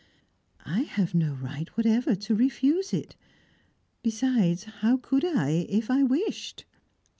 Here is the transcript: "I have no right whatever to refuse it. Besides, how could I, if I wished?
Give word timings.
"I 0.65 0.79
have 0.79 1.13
no 1.13 1.35
right 1.35 1.67
whatever 1.77 2.15
to 2.15 2.33
refuse 2.33 2.91
it. 2.91 3.15
Besides, 4.01 4.63
how 4.63 4.97
could 4.97 5.23
I, 5.23 5.67
if 5.69 5.91
I 5.91 6.01
wished? 6.01 6.65